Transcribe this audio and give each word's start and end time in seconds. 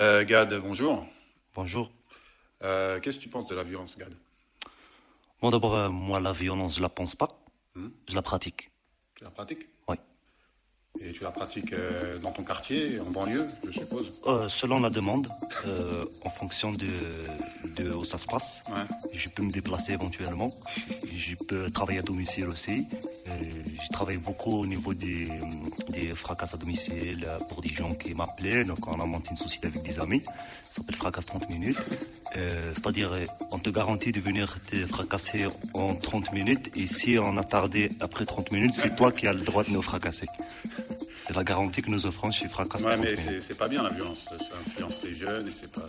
Euh, 0.00 0.24
Gad, 0.24 0.54
bonjour. 0.60 1.06
Bonjour. 1.54 1.90
Euh, 2.62 3.00
Qu'est-ce 3.00 3.16
que 3.18 3.22
tu 3.22 3.28
penses 3.28 3.46
de 3.48 3.54
la 3.54 3.64
violence, 3.64 3.96
Gad? 3.98 4.14
Bon, 5.40 5.50
d'abord, 5.50 5.74
euh, 5.76 5.88
moi, 5.88 6.20
la 6.20 6.32
violence, 6.32 6.76
je 6.76 6.82
la 6.82 6.88
pense 6.88 7.14
pas. 7.14 7.28
Hmm? 7.74 7.88
Je 8.08 8.14
la 8.14 8.22
pratique. 8.22 8.70
Tu 9.14 9.24
la 9.24 9.30
pratiques? 9.30 9.66
Et 11.04 11.12
tu 11.12 11.22
la 11.22 11.30
pratiques 11.30 11.72
euh, 11.72 12.18
dans 12.18 12.32
ton 12.32 12.42
quartier, 12.42 12.98
en 13.00 13.10
banlieue, 13.10 13.46
je 13.66 13.72
suppose? 13.80 14.10
Euh, 14.26 14.48
selon 14.48 14.80
la 14.80 14.90
demande, 14.90 15.28
euh, 15.66 16.04
en 16.24 16.30
fonction 16.30 16.72
de, 16.72 16.86
de 17.76 17.90
où 17.92 18.04
ça 18.04 18.18
se 18.18 18.26
passe, 18.26 18.62
Ouais. 18.68 18.82
je 19.12 19.28
peux 19.28 19.42
me 19.42 19.50
déplacer 19.52 19.92
éventuellement. 19.92 20.50
Je 21.16 21.34
peux 21.46 21.70
travailler 21.70 22.00
à 22.00 22.02
domicile 22.02 22.46
aussi. 22.48 22.86
Euh, 23.28 23.30
je 23.82 23.92
travaille 23.92 24.16
beaucoup 24.18 24.60
au 24.60 24.66
niveau 24.66 24.92
des, 24.94 25.28
des 25.90 26.14
fracas 26.14 26.48
à 26.52 26.56
domicile 26.56 27.28
pour 27.48 27.62
des 27.62 27.70
gens 27.72 27.94
qui 27.94 28.14
m'appelaient. 28.14 28.64
Donc, 28.64 28.86
on 28.88 29.00
a 29.00 29.04
monté 29.06 29.30
une 29.30 29.36
société 29.36 29.68
avec 29.68 29.82
des 29.82 29.98
amis. 30.00 30.22
Ça 30.24 30.76
s'appelle 30.82 30.96
Fracas 30.96 31.22
30 31.22 31.48
minutes. 31.50 31.78
C'est-à-dire, 32.74 33.10
on 33.50 33.58
te 33.58 33.70
garantit 33.70 34.12
de 34.12 34.20
venir 34.20 34.58
te 34.70 34.86
fracasser 34.86 35.46
en 35.74 35.94
30 35.94 36.32
minutes. 36.32 36.70
Et 36.76 36.86
si 36.86 37.18
on 37.18 37.36
a 37.36 37.42
tardé 37.44 37.90
après 38.00 38.24
30 38.24 38.52
minutes, 38.52 38.74
c'est 38.74 38.94
toi 38.94 39.10
qui 39.10 39.26
as 39.26 39.32
le 39.32 39.40
droit 39.40 39.64
de 39.64 39.70
nous 39.70 39.82
fracasser. 39.82 40.26
C'est 41.28 41.36
la 41.36 41.44
garantie 41.44 41.82
que 41.82 41.90
nous 41.90 42.06
offrons 42.06 42.32
chez 42.32 42.48
Fracas 42.48 42.78
Ouais, 42.78 42.96
30 42.96 43.00
mais 43.04 43.40
c'est- 43.40 43.54
pas 43.58 43.68
bien 43.68 43.82
la 43.82 43.90
violence. 43.90 44.24
Ça 44.30 44.34
influence 44.66 45.02
les 45.04 45.14
jeunes 45.14 45.46
et 45.46 45.50
c'est 45.50 45.70
pas. 45.70 45.84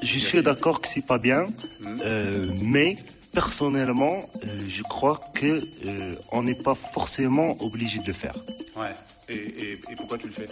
Je 0.00 0.18
suis 0.18 0.40
d'accord 0.42 0.80
que 0.80 0.86
c'est 0.88 1.04
pas 1.04 1.18
bien, 1.18 1.42
Mhm. 1.80 2.00
euh, 2.04 2.46
mais 2.62 2.96
personnellement, 3.32 4.20
euh, 4.44 4.48
je 4.68 4.82
crois 4.84 5.20
que 5.34 5.60
euh, 5.86 6.14
on 6.30 6.44
n'est 6.44 6.54
pas 6.54 6.74
forcément 6.76 7.56
obligé 7.60 7.98
de 7.98 8.06
le 8.06 8.12
faire. 8.12 8.34
Ouais. 8.76 8.94
Et, 9.28 9.34
et, 9.34 9.72
et 9.72 9.96
pourquoi 9.96 10.18
tu 10.18 10.28
le 10.28 10.32
fais? 10.32 10.46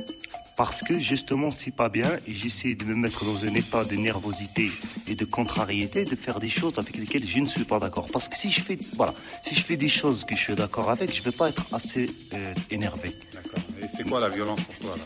Parce 0.57 0.83
que 0.83 0.99
justement, 1.01 1.51
c'est 1.51 1.71
pas 1.71 1.89
bien 1.89 2.11
et 2.27 2.35
j'essaie 2.35 2.75
de 2.75 2.85
me 2.85 2.95
mettre 2.95 3.25
dans 3.25 3.45
un 3.45 3.55
état 3.55 3.85
de 3.85 3.95
nervosité 3.97 4.71
et 5.09 5.15
de 5.15 5.25
contrariété, 5.25 6.05
de 6.05 6.17
faire 6.17 6.39
des 6.41 6.51
choses 6.51 6.79
avec 6.79 6.97
lesquelles 6.97 7.27
je 7.27 7.39
ne 7.41 7.47
suis 7.47 7.65
pas 7.65 7.79
d'accord. 7.79 8.09
Parce 8.13 8.29
que 8.29 8.37
si 8.37 8.51
je 8.51 8.61
fais, 8.61 8.79
voilà, 8.97 9.15
si 9.43 9.55
je 9.55 9.63
fais 9.63 9.77
des 9.77 9.89
choses 9.89 10.25
que 10.25 10.35
je 10.37 10.41
suis 10.41 10.55
d'accord 10.55 10.91
avec, 10.91 11.15
je 11.15 11.23
vais 11.23 11.33
pas 11.33 11.49
être 11.49 11.67
assez 11.73 12.11
euh, 12.35 12.55
énervé. 12.71 13.13
D'accord. 13.33 13.61
Et 13.81 13.87
c'est 13.97 14.09
quoi 14.09 14.21
la 14.21 14.29
violence 14.29 14.61
pour 14.61 14.77
toi, 14.77 14.97
là? 14.97 15.05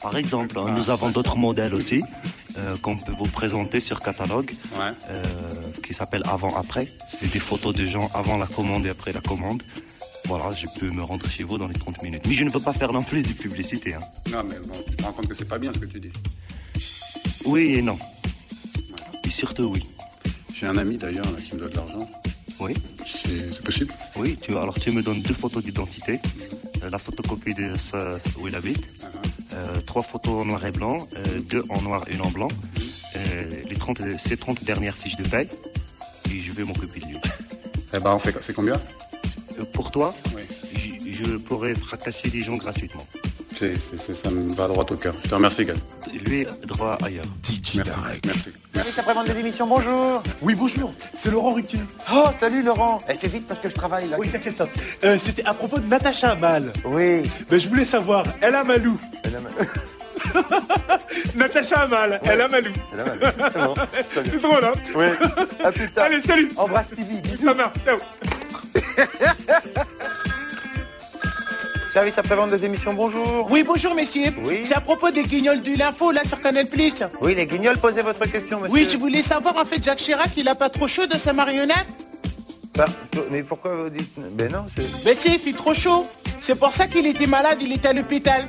Par 0.00 0.16
exemple, 0.16 0.58
hein, 0.58 0.74
nous 0.76 0.90
avons 0.90 1.10
d'autres 1.10 1.36
modèles 1.36 1.74
aussi 1.74 2.02
euh, 2.58 2.76
qu'on 2.82 2.96
peut 2.96 3.12
vous 3.12 3.28
présenter 3.28 3.78
sur 3.78 4.00
catalogue. 4.00 4.50
Ouais. 4.76 4.90
euh, 5.10 5.22
qui 5.84 5.94
s'appelle 5.94 6.22
Avant-Après. 6.26 6.88
C'est 7.06 7.30
des 7.30 7.38
photos 7.38 7.74
de 7.74 7.84
gens 7.86 8.10
avant 8.14 8.36
la 8.36 8.46
commande 8.46 8.86
et 8.86 8.90
après 8.90 9.12
la 9.12 9.20
commande. 9.20 9.62
Voilà, 10.34 10.54
je 10.54 10.66
peux 10.80 10.88
me 10.90 11.02
rendre 11.02 11.28
chez 11.28 11.42
vous 11.42 11.58
dans 11.58 11.68
les 11.68 11.74
30 11.74 12.02
minutes. 12.02 12.22
Mais 12.26 12.32
je 12.32 12.44
ne 12.44 12.48
peux 12.50 12.58
pas 12.60 12.72
faire 12.72 12.90
non 12.90 13.02
plus 13.02 13.22
de 13.22 13.34
publicité. 13.34 13.92
Hein. 13.92 13.98
Non, 14.30 14.42
mais 14.48 14.54
bon, 14.66 14.74
tu 14.88 14.96
te 14.96 15.02
rends 15.02 15.12
compte 15.12 15.28
que 15.28 15.34
c'est 15.34 15.44
pas 15.44 15.58
bien 15.58 15.70
ce 15.74 15.78
que 15.78 15.84
tu 15.84 16.00
dis. 16.00 16.10
Oui 17.44 17.74
et 17.74 17.82
non. 17.82 17.98
Et 19.24 19.28
surtout 19.30 19.64
oui. 19.74 19.84
J'ai 20.54 20.66
un 20.66 20.78
ami 20.78 20.96
d'ailleurs 20.96 21.26
qui 21.36 21.54
me 21.54 21.60
donne 21.60 21.70
de 21.72 21.76
l'argent. 21.76 22.08
Oui, 22.60 22.72
C'est 23.26 23.60
possible? 23.62 23.92
Oui. 24.16 24.38
Tu, 24.40 24.56
alors 24.56 24.80
tu 24.80 24.90
me 24.90 25.02
donnes 25.02 25.20
deux 25.20 25.34
photos 25.34 25.62
d'identité, 25.62 26.18
euh, 26.82 26.88
la 26.88 26.98
photocopie 26.98 27.52
de 27.52 27.76
sa, 27.76 28.16
où 28.38 28.48
il 28.48 28.56
habite, 28.56 28.78
Uh-huh. 29.02 29.54
euh, 29.54 29.80
trois 29.84 30.02
photos 30.02 30.40
en 30.40 30.44
noir 30.46 30.64
et 30.64 30.70
blanc, 30.70 31.06
euh, 31.18 31.40
deux 31.50 31.62
en 31.68 31.82
noir 31.82 32.04
et 32.08 32.14
une 32.14 32.22
en 32.22 32.30
blanc, 32.30 32.48
euh, 33.16 33.62
les 33.68 33.76
30, 33.76 34.00
ces 34.16 34.38
30 34.38 34.64
dernières 34.64 34.96
fiches 34.96 35.16
de 35.16 35.24
paye, 35.28 35.48
et 36.30 36.38
je 36.38 36.52
vais 36.52 36.64
m'occuper 36.64 37.00
de 37.00 37.06
lui. 37.06 37.16
Eh 37.92 37.98
ben, 37.98 38.12
on 38.14 38.18
fait. 38.18 38.34
C'est 38.42 38.54
combien? 38.54 38.80
Pour 39.74 39.90
toi, 39.90 40.14
Oui. 40.34 40.42
je, 40.74 41.24
je 41.24 41.36
pourrais 41.36 41.74
fracasser 41.74 42.28
les 42.30 42.42
gens 42.42 42.56
gratuitement. 42.56 43.06
C'est- 43.58 43.74
c'est- 43.74 43.98
c'est- 43.98 44.14
Ça 44.22 44.30
me 44.30 44.52
va 44.54 44.66
droit 44.66 44.84
au 44.90 44.96
cœur. 44.96 45.14
Je 45.22 45.28
te 45.28 45.34
remercie, 45.34 45.64
Gad. 45.64 45.76
Lui, 46.26 46.46
droit 46.66 46.96
ailleurs. 47.04 47.24
Merci. 47.74 47.80
Merci. 48.24 48.50
Service 48.74 48.98
après-vente 48.98 49.26
des 49.28 49.38
émissions, 49.38 49.66
bonjour 49.66 50.22
Oui, 50.40 50.54
bonjour, 50.54 50.92
c'est 51.22 51.30
Laurent 51.30 51.52
Ruquier. 51.54 51.78
Oh, 52.12 52.24
salut 52.40 52.62
Laurent 52.62 53.00
Elle 53.06 53.18
fait 53.18 53.28
vite 53.28 53.46
parce 53.46 53.60
que 53.60 53.68
je 53.68 53.74
travaille 53.74 54.08
là. 54.08 54.16
Oui, 54.18 54.28
t'inquiète 54.28 54.56
pas. 54.56 54.66
Euh, 55.04 55.18
C'était 55.18 55.44
à 55.44 55.54
propos 55.54 55.78
de 55.78 55.86
Natacha 55.86 56.30
Amal. 56.30 56.72
Oui. 56.84 57.22
Ben, 57.50 57.60
je 57.60 57.68
voulais 57.68 57.84
savoir, 57.84 58.24
elle 58.40 58.54
a 58.54 58.64
Malou. 58.64 58.96
Elle 59.24 59.36
a 59.36 59.40
mal. 59.40 59.52
Natacha 61.36 61.80
Amal, 61.82 62.20
elle 62.24 62.40
a 62.40 62.48
Malou. 62.48 62.72
Elle 62.94 63.00
a 63.00 63.04
mal. 63.04 63.18
C'est 63.52 63.62
bon. 63.62 63.74
C'est 64.14 64.40
drôle, 64.42 64.64
hein 64.64 64.72
Oui. 64.94 65.06
À 65.64 65.72
plus 65.72 65.90
tard. 65.90 66.04
Allez, 66.06 66.22
salut 66.22 66.48
Embrasse 66.56 66.86
Stevie, 66.86 67.20
bisous. 67.20 67.44
Ça 67.44 67.54
marche, 67.54 67.74
ciao. 67.84 67.98
Service 71.92 72.16
après-vente 72.16 72.50
des 72.50 72.64
émissions, 72.64 72.94
bonjour. 72.94 73.48
Oui, 73.50 73.62
bonjour 73.62 73.94
messieurs. 73.94 74.32
Oui. 74.44 74.62
C'est 74.64 74.74
à 74.74 74.80
propos 74.80 75.10
des 75.10 75.24
guignols 75.24 75.60
de 75.60 75.76
l'info 75.76 76.10
là 76.10 76.24
sur 76.24 76.40
Canal 76.40 76.66
Plus. 76.66 77.02
Oui, 77.20 77.34
les 77.34 77.44
guignols, 77.44 77.76
posez 77.76 78.00
votre 78.00 78.24
question, 78.24 78.60
monsieur. 78.60 78.74
Oui, 78.74 78.88
je 78.90 78.96
voulais 78.96 79.20
savoir 79.20 79.58
en 79.58 79.66
fait 79.66 79.84
Jacques 79.84 79.98
Chirac, 79.98 80.30
il 80.38 80.48
a 80.48 80.54
pas 80.54 80.70
trop 80.70 80.88
chaud 80.88 81.06
de 81.06 81.18
sa 81.18 81.34
marionnette? 81.34 81.86
Bah, 82.74 82.86
mais 83.30 83.42
pourquoi 83.42 83.74
vous 83.74 83.90
dites... 83.90 84.14
Ben 84.16 84.50
non, 84.50 84.64
c'est... 84.74 85.04
Ben 85.04 85.14
si, 85.14 85.34
il 85.34 85.38
fait 85.38 85.52
trop 85.52 85.74
chaud. 85.74 86.06
C'est 86.40 86.54
pour 86.54 86.72
ça 86.72 86.86
qu'il 86.86 87.06
était 87.06 87.26
malade, 87.26 87.58
il 87.60 87.70
était 87.72 87.88
à 87.88 87.92
l'hôpital. 87.92 88.46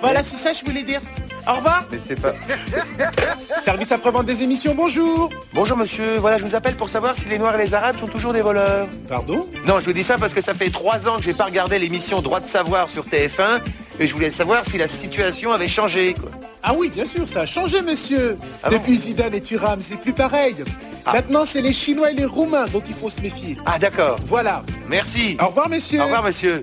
Voilà, 0.00 0.24
c'est 0.24 0.36
ça 0.36 0.50
que 0.50 0.58
je 0.58 0.64
voulais 0.64 0.82
dire. 0.82 1.00
Au 1.46 1.54
revoir. 1.54 1.84
Mais 1.90 1.98
c'est 2.06 2.20
pas... 2.20 2.32
Service 3.64 3.92
après-vente 3.92 4.26
des 4.26 4.42
émissions, 4.42 4.74
bonjour. 4.74 5.30
Bonjour 5.52 5.76
monsieur, 5.76 6.16
voilà, 6.18 6.38
je 6.38 6.44
vous 6.44 6.54
appelle 6.54 6.74
pour 6.74 6.88
savoir 6.88 7.16
si 7.16 7.28
les 7.28 7.38
Noirs 7.38 7.58
et 7.58 7.64
les 7.64 7.74
Arabes 7.74 7.98
sont 7.98 8.06
toujours 8.06 8.32
des 8.32 8.40
voleurs. 8.40 8.86
Pardon? 9.08 9.46
Non, 9.66 9.80
je 9.80 9.86
vous 9.86 9.92
dis 9.92 10.02
ça 10.02 10.16
parce 10.18 10.32
que 10.34 10.42
ça 10.42 10.54
fait 10.54 10.70
trois 10.70 11.08
ans 11.08 11.16
que 11.16 11.22
j'ai 11.22 11.34
pas 11.34 11.44
regardé 11.44 11.78
l'émission 11.78 12.20
Droit 12.22 12.40
de 12.40 12.46
savoir 12.46 12.88
sur 12.88 13.04
TF1 13.06 13.60
et 14.00 14.06
je 14.06 14.12
voulais 14.14 14.30
savoir 14.30 14.64
si 14.64 14.78
la 14.78 14.88
situation 14.88 15.52
avait 15.52 15.68
changé, 15.68 16.14
quoi. 16.14 16.30
Ah 16.62 16.72
oui, 16.76 16.88
bien 16.88 17.04
sûr, 17.04 17.28
ça 17.28 17.40
a 17.40 17.46
changé, 17.46 17.82
monsieur. 17.82 18.38
Ah 18.62 18.70
bon 18.70 18.76
Depuis 18.76 18.98
Zidane 18.98 19.34
et 19.34 19.40
Thuram, 19.42 19.78
c'est 19.88 20.00
plus 20.00 20.14
pareil. 20.14 20.56
Ah. 21.04 21.12
Maintenant, 21.12 21.44
c'est 21.44 21.60
les 21.60 21.74
Chinois 21.74 22.10
et 22.10 22.14
les 22.14 22.24
Roumains 22.24 22.64
dont 22.72 22.82
il 22.88 22.94
faut 22.94 23.10
se 23.10 23.20
méfier. 23.20 23.56
Ah 23.66 23.78
d'accord, 23.78 24.16
Voilà. 24.28 24.62
merci. 24.88 25.36
Au 25.40 25.48
revoir, 25.48 25.68
monsieur. 25.68 26.00
Au 26.00 26.04
revoir 26.04 26.22
monsieur. 26.22 26.62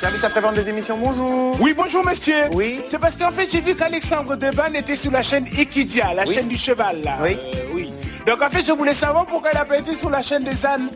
Service 0.00 0.24
après-vente 0.24 0.54
des 0.54 0.68
émissions, 0.68 0.96
bonjour. 0.96 1.56
Oui, 1.60 1.74
bonjour, 1.76 2.02
monsieur. 2.04 2.44
Oui. 2.52 2.80
C'est 2.88 2.98
parce 2.98 3.16
qu'en 3.18 3.30
fait, 3.30 3.48
j'ai 3.50 3.60
vu 3.60 3.74
qu'Alexandre 3.74 4.34
Deban 4.34 4.72
était 4.74 4.96
sur 4.96 5.10
la 5.10 5.22
chaîne 5.22 5.46
Equidia, 5.58 6.14
la 6.14 6.24
Oui. 6.26 6.34
chaîne 6.34 6.48
du 6.48 6.56
cheval, 6.56 7.02
là. 7.04 7.16
Oui. 7.22 7.36
Euh, 7.38 7.66
oui. 7.74 7.92
Donc, 8.26 8.40
en 8.42 8.48
fait, 8.48 8.64
je 8.64 8.72
voulais 8.72 8.94
savoir 8.94 9.26
pourquoi 9.26 9.50
elle 9.50 9.58
n'a 9.58 9.64
pas 9.66 9.76
été 9.78 9.94
sur 9.94 10.08
la 10.08 10.22
chaîne 10.22 10.42
des 10.44 10.64
ânes. 10.64 10.88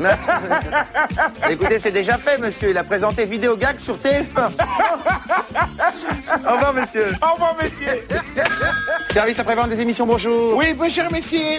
Écoutez, 1.50 1.78
c'est 1.80 1.90
déjà 1.92 2.18
fait, 2.18 2.38
monsieur. 2.38 2.70
Il 2.70 2.76
a 2.78 2.84
présenté 2.84 3.24
Vidéo 3.24 3.56
Gag 3.56 3.78
sur 3.78 3.96
TF1. 3.96 4.50
Au 6.48 6.52
revoir, 6.54 6.74
monsieur. 6.74 7.06
Au 7.22 7.32
revoir, 7.34 7.56
monsieur. 7.62 8.06
Service 9.10 9.38
après-vente 9.38 9.68
des 9.70 9.80
émissions, 9.80 10.06
bonjour. 10.06 10.56
oui, 10.56 10.72
bonjour, 10.74 11.04
monsieur. 11.12 11.58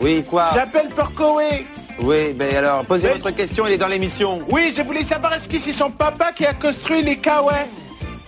Oui, 0.00 0.24
quoi? 0.28 0.50
J'appelle 0.54 0.88
Porcoé. 0.88 1.66
Oui, 2.00 2.32
ben 2.32 2.54
alors, 2.54 2.84
posez 2.84 3.08
votre 3.08 3.30
question, 3.30 3.66
il 3.66 3.72
est 3.72 3.78
dans 3.78 3.88
l'émission. 3.88 4.38
Oui, 4.50 4.72
je 4.76 4.82
voulais 4.82 5.02
savoir 5.02 5.34
est-ce 5.34 5.48
que 5.48 5.58
c'est 5.58 5.72
son 5.72 5.90
papa 5.90 6.32
qui 6.32 6.46
a 6.46 6.54
construit 6.54 7.02
les 7.02 7.16
kawaii 7.16 7.66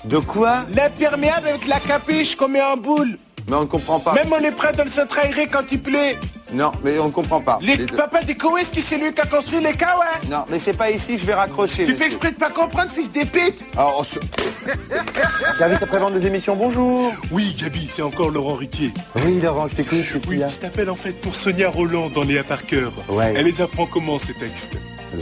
De 0.05 0.19
quoi? 0.19 0.65
L'imperméable 0.75 1.49
avec 1.49 1.67
la 1.69 1.79
capiche 1.79 2.35
qu'on 2.35 2.49
met 2.49 2.63
en 2.63 2.77
boule. 2.77 3.17
Mais 3.49 3.57
on 3.57 3.61
ne 3.61 3.67
comprend 3.67 3.99
pas. 4.01 4.15
Même 4.15 4.33
on 4.33 4.53
prête 4.53 4.77
dans 4.77 4.85
le 4.85 4.91
centre 4.91 5.19
aéré 5.19 5.47
quand 5.47 5.63
il 5.73 5.81
pleut. 5.81 6.17
Non, 6.53 6.73
mais 6.83 6.99
on 6.99 7.07
ne 7.07 7.11
comprend 7.13 7.41
pas. 7.41 7.59
Les 7.63 7.77
Les- 7.77 7.87
papas 7.87 8.23
des 8.23 8.35
Koweït, 8.35 8.67
est-ce 8.67 8.75
que 8.75 8.81
c'est 8.83 8.99
lui 8.99 9.13
qui 9.15 9.21
a 9.21 9.27
construit 9.27 9.61
les 9.61 9.73
kawaii 9.73 10.29
Non, 10.29 10.45
mais 10.51 10.59
c'est 10.59 10.73
pas 10.77 10.91
ici, 10.91 11.17
je 11.17 11.25
vais 11.25 11.35
raccrocher. 11.35 11.85
Tu 11.85 11.93
monsieur. 11.93 11.97
fais 11.97 12.07
exprès 12.07 12.31
de 12.33 12.37
pas 12.39 12.51
comprendre, 12.51 12.91
fils 12.91 13.11
d'épée 13.13 13.55
Alors, 13.77 13.97
on 14.01 14.03
se- 14.03 14.19
Service 15.59 15.81
après-vente 15.83 16.15
des 16.15 16.27
émissions, 16.27 16.57
bonjour. 16.57 17.13
Oui, 17.31 17.57
Gabi, 17.61 17.89
c'est 17.93 18.03
encore 18.03 18.31
Laurent 18.31 18.55
Ruquier. 18.55 18.93
Oui, 19.25 19.41
Laurent, 19.41 19.69
je 19.69 19.77
t'écoute. 19.77 20.05
Oui, 20.29 20.41
je 20.51 20.57
t'appelle 20.57 20.91
en 20.91 20.97
fait 20.97 21.13
pour 21.21 21.37
Sonia 21.37 21.69
Roland 21.71 22.09
dans 22.11 22.25
Léa 22.25 22.43
Parker. 22.43 22.89
Ouais. 23.09 23.33
Elle 23.37 23.45
les 23.47 23.61
apprend 23.63 23.87
comment 23.87 24.19
ces 24.19 24.35
textes 24.35 24.77
Euh, 25.15 25.21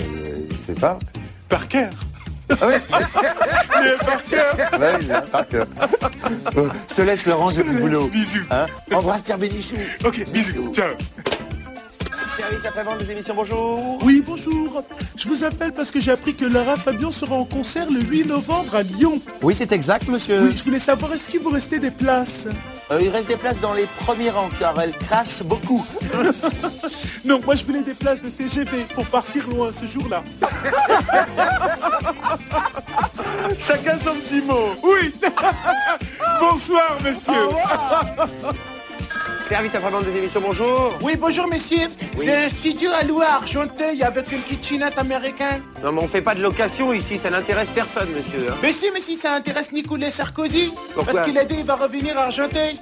Je 0.50 0.72
sais 0.74 0.80
pas. 0.80 0.98
Par 1.48 1.68
cœur. 1.68 1.90
Ah 2.60 2.66
ouais 2.66 2.80
Par 5.32 5.48
cœur. 5.48 5.66
Euh, 6.56 6.68
Je 6.90 6.94
te 6.94 7.02
laisse, 7.02 7.26
Laurent, 7.26 7.50
j'ai 7.50 7.62
du 7.62 7.70
boulot. 7.72 8.08
Bisous. 8.08 8.40
Hein 8.50 8.66
Embrasse 8.92 9.22
Pierre 9.22 9.38
Bénichou. 9.38 9.76
Ok, 10.04 10.24
bisous. 10.30 10.72
Ciao. 10.74 10.90
Service 12.38 12.64
après-vente 12.66 12.98
des 12.98 13.10
émissions, 13.10 13.34
bonjour. 13.34 13.98
Oui, 14.04 14.22
bonjour. 14.24 14.82
Je 15.16 15.28
vous 15.28 15.42
appelle 15.42 15.72
parce 15.72 15.90
que 15.90 16.00
j'ai 16.00 16.12
appris 16.12 16.34
que 16.34 16.44
Lara 16.44 16.76
Fabian 16.76 17.10
sera 17.10 17.34
en 17.34 17.44
concert 17.44 17.90
le 17.90 18.00
8 18.00 18.26
novembre 18.26 18.76
à 18.76 18.82
Lyon. 18.82 19.20
Oui, 19.42 19.54
c'est 19.56 19.72
exact, 19.72 20.06
monsieur. 20.08 20.42
Oui, 20.42 20.54
je 20.56 20.62
voulais 20.62 20.78
savoir, 20.78 21.12
est-ce 21.14 21.28
qu'il 21.28 21.40
vous 21.40 21.50
restait 21.50 21.80
des 21.80 21.90
places? 21.90 22.46
Euh, 22.92 23.00
il 23.02 23.08
reste 23.08 23.26
des 23.28 23.36
places 23.36 23.58
dans 23.60 23.74
les 23.74 23.86
premiers 24.04 24.30
rangs, 24.30 24.48
car 24.58 24.80
elle 24.80 24.92
crache 24.92 25.42
beaucoup. 25.44 25.84
Non, 27.24 27.40
moi 27.44 27.56
je 27.56 27.64
voulais 27.64 27.82
des 27.82 27.92
places 27.94 28.22
de 28.22 28.28
TGV 28.30 28.86
pour 28.94 29.04
partir 29.06 29.46
loin 29.48 29.70
ce 29.70 29.84
jour-là. 29.86 30.22
Chacun 33.58 33.96
son 34.04 34.14
petit 34.16 34.40
mot. 34.42 34.74
Oui 34.82 35.14
Bonsoir, 36.40 36.96
monsieur 37.04 37.32
Service 39.48 39.74
après-vente 39.74 40.04
des 40.04 40.18
émissions, 40.18 40.42
bonjour. 40.42 40.92
Oui, 41.00 41.16
bonjour 41.18 41.46
messieurs. 41.48 41.88
Oui. 42.18 42.26
C'est 42.26 42.36
un 42.44 42.50
studio 42.50 42.90
à 42.92 43.02
louer 43.02 43.24
à 43.24 43.36
Argenteuil 43.36 44.02
avec 44.02 44.30
une 44.30 44.42
kitchenette 44.42 44.98
américaine. 44.98 45.62
Non, 45.82 45.90
mais 45.92 46.02
on 46.02 46.08
fait 46.08 46.20
pas 46.20 46.34
de 46.34 46.42
location 46.42 46.92
ici, 46.92 47.18
ça 47.18 47.30
n'intéresse 47.30 47.70
personne, 47.70 48.10
monsieur. 48.10 48.46
hein. 48.50 48.54
Mais 48.62 48.74
si, 48.74 48.90
mais 48.92 49.00
si, 49.00 49.16
ça 49.16 49.32
intéresse 49.32 49.72
Nicolas 49.72 50.10
Sarkozy. 50.10 50.70
Pourquoi 50.94 51.14
parce 51.14 51.26
qu'il 51.26 51.38
a 51.38 51.46
dit 51.46 51.56
qu'il 51.56 51.64
va 51.64 51.76
revenir 51.76 52.18
à 52.18 52.24
Argenteuil. 52.24 52.78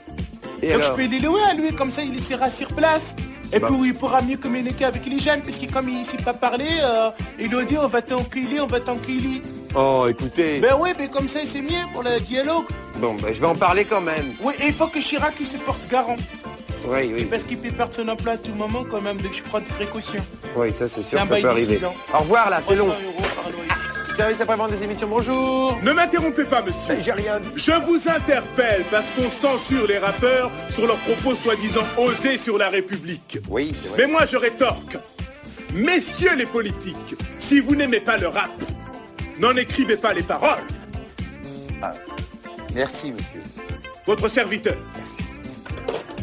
Et 0.60 0.72
Donc 0.72 0.82
alors 0.82 0.96
je 0.98 1.02
peux 1.04 1.08
les 1.08 1.20
louer 1.20 1.40
à 1.48 1.54
lui, 1.54 1.72
comme 1.72 1.92
ça 1.92 2.02
il 2.02 2.20
sera 2.20 2.50
sur 2.50 2.68
place. 2.74 3.14
Et 3.52 3.60
Bah. 3.60 3.68
puis 3.70 3.88
il 3.90 3.94
pourra 3.94 4.20
mieux 4.22 4.36
communiquer 4.36 4.86
avec 4.86 5.06
les 5.06 5.20
jeunes, 5.20 5.42
parce 5.42 5.58
que 5.58 5.72
comme 5.72 5.88
il 5.88 6.00
ne 6.00 6.04
sait 6.04 6.16
pas 6.16 6.34
parler, 6.34 6.66
euh, 6.82 7.10
il 7.38 7.48
doit 7.48 7.62
dire 7.62 7.82
on 7.84 7.88
va 7.88 8.02
t'enculer, 8.02 8.58
on 8.60 8.66
va 8.66 8.80
t'enculer. 8.80 9.40
Oh, 9.78 10.06
écoutez. 10.08 10.58
Ben 10.60 10.74
oui, 10.78 10.90
mais 10.98 11.08
comme 11.08 11.28
ça 11.28 11.40
c'est 11.44 11.60
mieux 11.60 11.84
pour 11.92 12.02
le 12.02 12.18
dialogue. 12.20 12.64
Bon, 12.96 13.14
ben, 13.14 13.34
je 13.34 13.40
vais 13.40 13.46
en 13.46 13.54
parler 13.54 13.84
quand 13.84 14.00
même. 14.00 14.32
Oui, 14.42 14.54
et 14.60 14.68
il 14.68 14.72
faut 14.72 14.86
que 14.86 14.98
Chirac 15.00 15.34
il 15.38 15.44
se 15.46 15.58
porte 15.58 15.86
garant. 15.90 16.16
Oui, 16.88 17.10
oui. 17.12 17.24
Parce 17.24 17.42
qu'il 17.42 17.58
peut 17.58 17.70
perdre 17.70 17.92
son 17.94 18.08
emploi 18.08 18.34
à 18.34 18.36
tout 18.38 18.54
moment 18.54 18.84
quand 18.90 19.00
même, 19.02 19.20
donc 19.20 19.32
je 19.34 19.42
prends 19.42 19.58
des 19.58 19.66
précautions. 19.66 20.24
Oui, 20.56 20.68
ça 20.70 20.88
c'est 20.88 21.02
sûr, 21.02 21.04
C'est 21.10 21.16
un 21.16 21.20
ça 21.20 21.24
bail 21.26 21.42
peut 21.42 21.48
de 21.48 21.52
arriver. 21.52 21.78
Au 22.14 22.18
revoir 22.20 22.48
là, 22.48 22.60
c'est 22.66 22.74
300 22.76 22.86
long. 22.86 22.86
euros 22.86 23.22
par 23.34 23.50
loyer. 23.50 23.70
Service 24.16 24.40
après-vente 24.40 24.70
des 24.70 24.82
émissions, 24.82 25.08
bonjour. 25.08 25.76
Ne 25.82 25.92
m'interrompez 25.92 26.44
pas, 26.44 26.62
monsieur. 26.62 26.94
Ben, 26.94 27.02
J'ai 27.02 27.12
rien 27.12 27.38
dit. 27.40 27.50
Je 27.56 27.72
vous 27.84 28.00
interpelle 28.08 28.84
parce 28.90 29.06
qu'on 29.10 29.28
censure 29.28 29.86
les 29.88 29.98
rappeurs 29.98 30.50
sur 30.72 30.86
leurs 30.86 30.96
propos 31.00 31.34
soi-disant 31.34 31.82
osés 31.98 32.38
sur 32.38 32.56
la 32.56 32.70
République. 32.70 33.40
Oui, 33.50 33.74
c'est 33.78 33.88
vrai. 33.90 34.06
Mais 34.06 34.12
moi 34.12 34.24
je 34.24 34.36
rétorque. 34.38 34.96
Messieurs 35.74 36.34
les 36.36 36.46
politiques, 36.46 37.14
si 37.38 37.60
vous 37.60 37.74
n'aimez 37.76 38.00
pas 38.00 38.16
le 38.16 38.28
rap, 38.28 38.50
n'en 39.38 39.56
écrivez 39.56 39.96
pas 39.96 40.12
les 40.12 40.22
paroles. 40.22 40.64
Merci, 42.74 43.12
monsieur. 43.12 43.42
Votre 44.06 44.28
serviteur. 44.28 44.76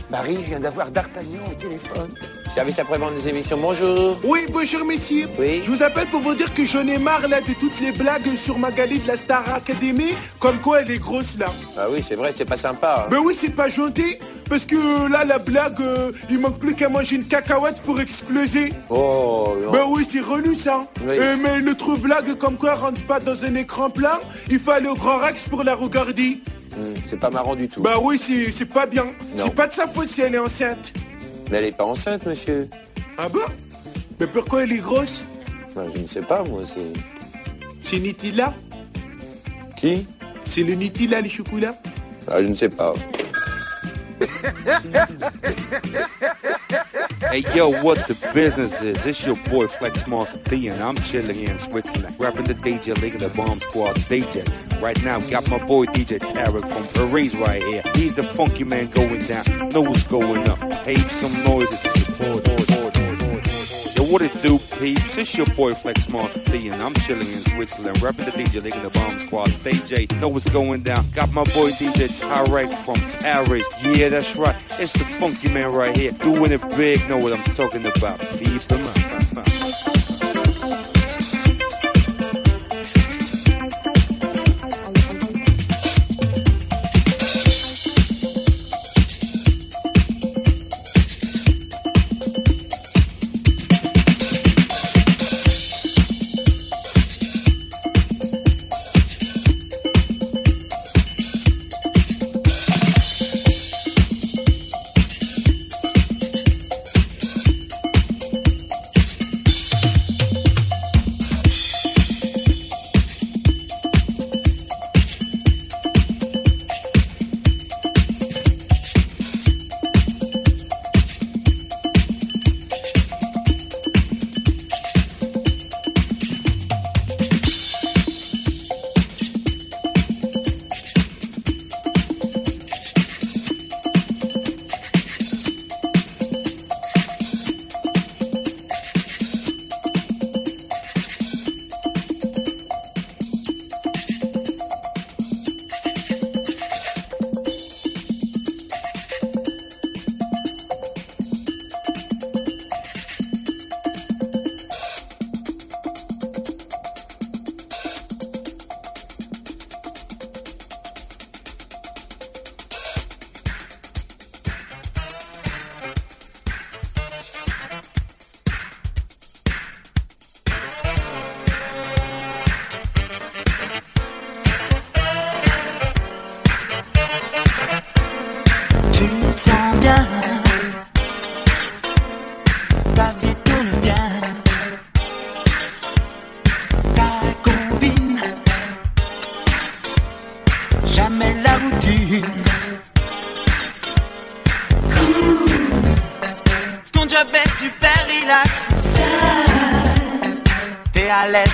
Marie, 0.10 0.36
je 0.42 0.48
viens 0.50 0.60
d'avoir 0.60 0.92
D'Artagnan 0.92 1.42
au 1.50 1.54
téléphone. 1.60 2.10
Service 2.54 2.78
après-vente 2.78 3.16
des 3.16 3.30
émissions, 3.30 3.58
bonjour. 3.60 4.20
Oui, 4.24 4.46
bonjour 4.52 4.86
messieurs. 4.86 5.28
Oui. 5.40 5.62
Je 5.66 5.72
vous 5.72 5.82
appelle 5.82 6.06
pour 6.08 6.22
vous 6.22 6.36
dire 6.36 6.54
que 6.54 6.64
j'en 6.66 6.88
ai 6.88 7.00
marre 7.00 7.28
là 7.28 7.42
de 7.42 7.52
toutes 7.60 7.80
les 7.82 7.92
blagues 7.92 8.36
sur 8.36 8.60
Magali 8.60 9.00
de 9.00 9.08
la 9.08 9.18
Star 9.18 9.44
Academy, 9.56 10.12
comme 10.40 10.60
quoi 10.60 10.82
elle 10.82 10.92
est 10.92 11.00
grosse 11.00 11.36
là. 11.40 11.48
Ah 11.76 11.88
oui, 11.90 12.04
c'est 12.08 12.14
vrai, 12.16 12.32
c'est 12.32 12.46
pas 12.46 12.58
sympa. 12.58 13.06
hein. 13.06 13.08
Ben 13.10 13.18
oui, 13.24 13.36
c'est 13.36 13.50
pas 13.56 13.70
gentil, 13.70 14.20
parce 14.50 14.66
que 14.66 15.12
là, 15.12 15.24
la 15.26 15.40
blague, 15.40 15.80
euh, 15.82 16.12
il 16.30 16.40
manque 16.40 16.60
plus 16.60 16.76
qu'à 16.76 16.90
manger 16.90 17.16
une 17.18 17.26
cacahuète 17.26 17.82
pour 17.82 18.00
exploser. 18.00 18.72
Oh, 18.90 19.56
non. 19.64 19.72
Ben 19.72 19.84
oui, 19.88 20.06
c'est 20.10 20.20
relou 20.22 20.54
ça. 20.56 20.86
Oui. 21.02 21.16
Euh, 21.20 21.36
mais 21.42 21.62
notre 21.62 21.96
blague, 21.98 22.36
comme 22.38 22.56
quoi 22.58 22.74
elle 22.74 22.80
rentre 22.80 23.02
pas 23.02 23.20
dans 23.20 23.44
un 23.44 23.56
écran 23.56 23.90
plat, 23.90 24.20
il 24.50 24.60
faut 24.60 24.72
aller 24.72 24.88
au 24.88 24.96
Grand 24.96 25.18
Rex 25.18 25.44
pour 25.44 25.64
la 25.64 25.76
regarder. 25.76 26.40
Hum, 26.76 26.94
c'est 27.10 27.20
pas 27.20 27.30
marrant 27.30 27.56
du 27.56 27.68
tout. 27.68 27.82
Ben 27.82 27.98
oui, 28.02 28.18
c'est 28.18 28.50
c'est 28.52 28.66
pas 28.66 28.86
bien. 28.86 29.06
C'est 29.38 29.54
pas 29.54 29.68
de 29.68 29.74
sa 29.74 29.88
faute 29.88 30.08
si 30.08 30.22
elle 30.22 30.36
est 30.36 30.40
enceinte. 30.40 30.92
Mais 31.52 31.58
elle 31.58 31.66
est 31.66 31.78
pas 31.78 31.86
enceinte, 31.86 32.26
monsieur. 32.26 32.68
Ah 33.18 33.30
bon? 33.30 33.42
Mais 34.20 34.28
pourquoi 34.28 34.64
elle 34.64 34.72
est 34.72 34.78
grosse? 34.78 35.22
Ben, 35.76 35.84
je 35.96 36.02
ne 36.02 36.08
sais 36.08 36.22
pas, 36.22 36.44
moi, 36.44 36.62
c'est... 36.66 37.00
C'est 37.84 38.00
Nutella? 38.00 38.54
Qui? 39.78 40.08
C'est 40.46 40.64
le 40.64 40.76
Nutella, 40.76 41.22
les 41.22 41.30
chocolats 41.30 41.76
Ah, 42.28 42.42
je 42.42 42.48
ne 42.48 42.56
sais 42.56 42.70
pas. 42.70 42.94
Hey 47.30 47.44
yo, 47.56 47.72
what 47.82 47.98
the 48.08 48.32
business 48.34 48.82
is? 48.82 49.06
It's 49.06 49.26
your 49.26 49.36
boy 49.50 49.68
Flex 49.68 50.08
Master 50.08 50.38
D, 50.50 50.68
and 50.68 50.82
I'm 50.82 50.96
chilling 50.98 51.36
here 51.36 51.50
in 51.50 51.58
Switzerland, 51.58 52.16
rapping 52.20 52.46
the 52.46 52.54
DJ 52.54 53.00
League 53.02 53.16
of 53.16 53.22
the 53.22 53.30
Bomb 53.36 53.60
Squad 53.60 53.96
DJ. 53.96 54.44
Right 54.82 55.02
now, 55.04 55.20
got 55.20 55.50
my 55.50 55.58
boy 55.66 55.86
DJ 55.86 56.20
Tarek 56.20 56.70
from 56.72 57.08
Paris 57.08 57.34
right 57.36 57.64
here. 57.64 57.82
He's 57.96 58.16
the 58.16 58.24
funky 58.24 58.64
man 58.64 58.88
going 58.92 59.20
down. 59.22 59.70
Know 59.70 59.82
what's 59.82 60.04
going 60.04 60.48
up. 60.48 60.60
Hey, 60.86 60.98
some 60.98 61.34
noises. 61.46 62.04
Yo, 62.20 62.40
what 64.14 64.22
it 64.22 64.42
do, 64.44 64.60
peeps? 64.78 65.18
It's 65.18 65.36
your 65.36 65.48
boy 65.56 65.74
Flex 65.74 66.08
Master 66.08 66.40
D, 66.52 66.68
and 66.68 66.80
I'm 66.84 66.94
chilling 66.94 67.26
in 67.26 67.42
Switzerland, 67.42 68.00
rapping 68.00 68.26
the 68.26 68.32
DJ 68.32 68.58
of 68.58 68.84
the 68.84 69.00
Bomb 69.00 69.20
Squad 69.20 69.50
DJ. 69.66 70.06
Know 70.22 70.28
what's 70.28 70.48
going 70.48 70.84
down. 70.84 71.04
Got 71.16 71.32
my 71.32 71.44
boy 71.46 71.72
DJ 71.72 72.10
Tarek 72.22 72.72
from 72.86 72.94
Paris. 73.22 73.68
Yeah, 73.84 74.10
that's 74.10 74.36
right. 74.36 74.56
It's 74.80 74.94
the 74.94 75.06
funky 75.20 75.52
man 75.52 75.74
right 75.74 75.98
here, 75.98 76.12
doing 76.12 76.52
it 76.52 76.62
big. 76.78 77.10
Know 77.10 77.18
what 77.18 77.34
I'm 77.34 77.44
talking 77.56 77.88
about? 77.88 78.20
Keep 78.20 78.62
him 78.70 78.86
up. 78.86 78.93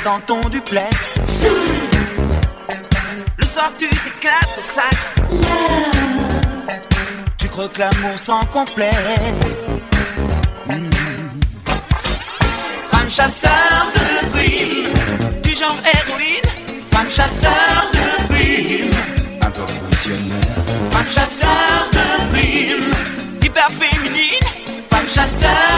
Dans 0.03 0.19
ton 0.21 0.47
duplex. 0.49 1.15
Le 3.37 3.45
soir 3.45 3.71
tu 3.77 3.89
t'éclates 3.89 4.57
au 4.57 4.61
sax. 4.61 5.15
Tu 7.37 7.47
crois 7.49 7.67
que 7.67 7.79
l'amour 7.79 8.17
sans 8.17 8.45
complexe. 8.45 9.65
Femme 12.91 13.09
chasseur 13.09 13.91
de 13.93 14.27
bruit, 14.29 14.87
du 15.43 15.53
genre 15.53 15.77
héroïne. 15.93 16.49
Femme 16.91 17.09
chasseur 17.09 17.91
de 17.93 18.27
bruit, 18.27 18.91
Femme 20.91 21.07
chasseur 21.07 21.89
de 21.91 22.29
bruit, 22.31 22.75
hyper 23.43 23.67
féminine. 23.69 24.47
Femme 24.89 25.07
chasseur 25.07 25.68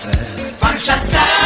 Fantasy. 0.00 1.39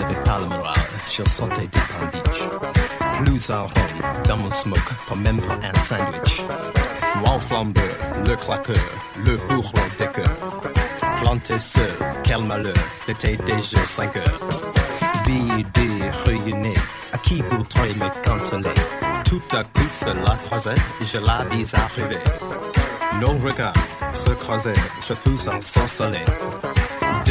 Pas 0.00 0.38
le 0.38 0.46
moral. 0.46 0.74
Je 1.08 1.22
sortais 1.28 1.62
du 1.62 1.68
Palm 1.68 2.10
Beach. 2.12 2.42
Plus 3.24 3.50
un 3.50 3.62
rhum 3.62 4.22
dans 4.26 4.36
mon 4.38 4.50
smoke, 4.50 4.80
pas 5.08 5.14
même 5.14 5.40
pas 5.40 5.54
un 5.62 5.78
sandwich. 5.80 6.42
Moi, 7.16 7.38
flambeur, 7.40 7.84
le 8.26 8.36
claqueur, 8.36 8.76
le 9.24 9.36
bourreau 9.48 9.72
des 9.98 10.06
cœurs. 10.06 10.60
Planté 11.22 11.58
seul, 11.58 11.92
quel 12.24 12.42
malheur, 12.42 12.74
était 13.06 13.36
déjà 13.36 13.84
5 13.84 14.16
heures. 14.16 14.40
Bidé 15.26 16.10
réunis, 16.24 16.74
à 17.12 17.18
qui 17.18 17.42
voudrait 17.42 17.94
me 17.94 18.08
consoler 18.28 18.74
Tout 19.24 19.42
à 19.52 19.62
coup, 19.62 19.88
cela 19.92 20.36
croisait, 20.44 20.74
je 21.00 21.18
la 21.18 21.44
vis 21.50 21.74
arriver. 21.74 22.18
Nos 23.20 23.38
regards 23.46 23.74
se 24.12 24.30
croisaient, 24.30 24.72
je 25.06 25.14
fus 25.14 25.48
ensorcelé 25.48 26.24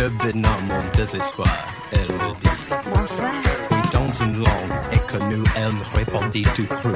Devenant 0.00 0.60
mon 0.68 0.82
désespoir, 0.94 1.56
elle 1.92 2.12
me 2.12 2.32
dit 2.40 2.50
Bonsoir. 2.94 3.32
Oui, 3.70 3.76
dans 3.92 4.10
une 4.24 4.38
langue 4.38 4.72
inconnue, 4.94 5.44
elle 5.56 5.72
me 5.72 5.84
répondit 5.96 6.42
tout 6.54 6.66
cru. 6.66 6.92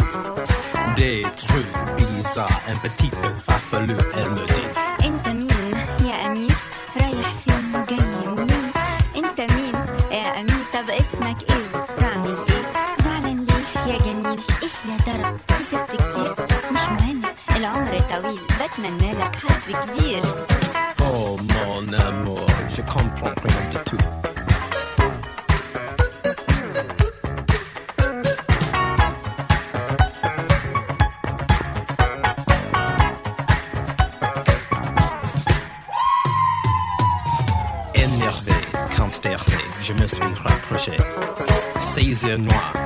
Des 0.97 1.23
trucs 1.37 1.77
bizarres, 1.97 2.61
un 2.69 2.77
petit 2.77 3.09
peu 3.11 3.29
farfelu, 3.47 3.95
elle 4.17 4.31
me 4.31 4.47
dit 4.47 4.69
انت 5.07 5.29
مين 5.29 5.75
يا 6.05 6.27
امير 6.27 6.53
رايح 7.01 7.35
فين 7.45 7.73
وجاي 7.75 8.29
منين 8.37 8.73
انت 9.17 9.41
مين 9.53 9.75
يا 10.13 10.41
امير 10.41 10.65
طب 10.75 10.91
اسمك 10.91 11.51
ايه 11.51 11.67
وبتعمل 11.75 12.37
ايه 12.49 12.65
زعلان 13.05 13.47
ليه 13.47 13.93
يا 13.93 13.99
جميل 13.99 14.41
ايه 14.63 14.93
يا 14.93 14.97
ترى 15.07 15.37
خسرت 15.51 15.91
كتير 15.91 16.35
مش 16.73 16.81
مهم 17.01 17.21
العمر 17.57 17.99
طويل 18.13 18.41
بتمنى 18.61 19.13
لك 19.13 19.37
حظ 19.37 19.67
كبير 19.77 20.23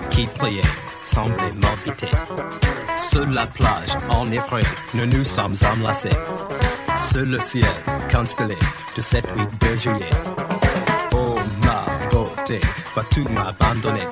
Qui 0.10 0.25
pliaient 0.25 0.62
semblaient 1.05 1.53
m'habiter. 1.62 2.12
Sur 2.98 3.25
la 3.29 3.48
plage, 3.48 3.98
enivré, 4.10 4.62
nous 4.93 5.05
nous 5.05 5.24
sommes 5.24 5.55
enlacés. 5.63 6.10
Sur 7.10 7.25
le 7.25 7.39
ciel 7.39 7.63
constellé 8.12 8.58
de 8.98 9.01
cette 9.01 9.34
nuit 9.38 9.48
de 9.62 9.79
juillet. 9.79 10.10
Oh 11.13 11.38
ma 11.62 11.86
beauté, 12.12 12.60
vas-tu 12.93 13.24
m'abandonner? 13.29 14.08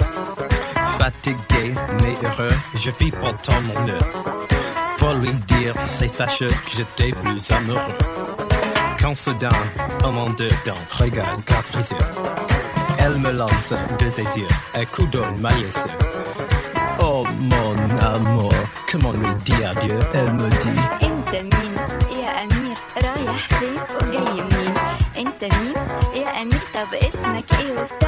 Fatigué 0.98 1.74
mais 2.01 2.15
heureux, 2.25 2.55
je 2.75 2.91
vis 2.98 3.12
pourtant 3.12 3.62
mon 3.63 3.89
heure. 3.89 4.38
Faut 4.98 5.13
lui 5.15 5.34
dire, 5.48 5.74
c'est 5.86 6.13
fâcheux 6.13 6.48
que 6.48 6.72
j'étais 6.77 7.12
plus 7.12 7.51
amoureux. 7.51 7.98
Quand 8.98 9.13
soudain, 9.13 9.50
au 10.05 10.12
monde 10.12 10.38
dedans, 10.38 10.79
regarde 10.98 11.43
capricieux. 11.43 11.98
Elle 12.99 13.16
me 13.18 13.30
lance 13.32 13.73
de 13.99 14.09
ses 14.09 14.23
yeux 14.38 14.49
un 14.75 14.85
coup 14.85 15.06
d'eau 15.06 15.25
maillesseux. 15.38 15.90
Oh 17.00 17.25
mon 17.52 17.75
amour, 18.14 18.52
comment 18.90 19.12
lui 19.12 19.35
dire 19.44 19.71
adieu 19.71 19.99
Elle 20.14 20.32
me 20.35 20.49
dit 20.62 20.80
انت 21.02 21.35
مين 21.35 21.75
يا 22.23 22.30
امير 22.44 22.76
رايح 23.02 23.49
فين 23.59 23.76
وجاي 23.94 24.32
منين 24.42 24.75
انت 25.18 25.42
مين 25.44 25.75
يا 26.23 26.42
امير 26.42 26.62
طب 26.75 26.94
اسمك 26.94 27.44
ايه 27.61 27.73
وبتعمل 27.73 28.05